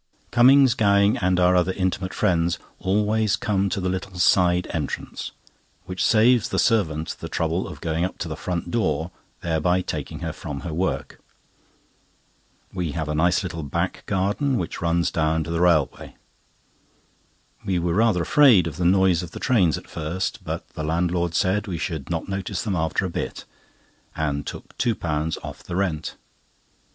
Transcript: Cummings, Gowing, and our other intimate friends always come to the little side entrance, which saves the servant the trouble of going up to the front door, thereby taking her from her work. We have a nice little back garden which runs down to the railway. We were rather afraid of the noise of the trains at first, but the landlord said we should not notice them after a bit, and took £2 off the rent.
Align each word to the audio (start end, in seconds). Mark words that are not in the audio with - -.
Cummings, 0.31 0.73
Gowing, 0.73 1.17
and 1.17 1.39
our 1.39 1.55
other 1.55 1.73
intimate 1.73 2.11
friends 2.11 2.57
always 2.79 3.35
come 3.35 3.69
to 3.69 3.79
the 3.79 3.87
little 3.87 4.17
side 4.17 4.65
entrance, 4.71 5.29
which 5.85 6.03
saves 6.03 6.49
the 6.49 6.57
servant 6.57 7.15
the 7.19 7.29
trouble 7.29 7.67
of 7.67 7.81
going 7.81 8.03
up 8.03 8.17
to 8.17 8.27
the 8.27 8.35
front 8.35 8.71
door, 8.71 9.11
thereby 9.41 9.81
taking 9.81 10.21
her 10.21 10.33
from 10.33 10.61
her 10.61 10.73
work. 10.73 11.19
We 12.73 12.93
have 12.93 13.09
a 13.09 13.13
nice 13.13 13.43
little 13.43 13.61
back 13.61 14.03
garden 14.07 14.57
which 14.57 14.81
runs 14.81 15.11
down 15.11 15.43
to 15.43 15.51
the 15.51 15.61
railway. 15.61 16.15
We 17.63 17.77
were 17.77 17.93
rather 17.93 18.23
afraid 18.23 18.65
of 18.65 18.77
the 18.77 18.85
noise 18.85 19.21
of 19.21 19.33
the 19.33 19.39
trains 19.39 19.77
at 19.77 19.85
first, 19.87 20.43
but 20.43 20.67
the 20.69 20.83
landlord 20.83 21.35
said 21.35 21.67
we 21.67 21.77
should 21.77 22.09
not 22.09 22.27
notice 22.27 22.63
them 22.63 22.75
after 22.75 23.05
a 23.05 23.09
bit, 23.11 23.45
and 24.15 24.47
took 24.47 24.75
£2 24.79 25.37
off 25.43 25.61
the 25.61 25.75
rent. 25.75 26.15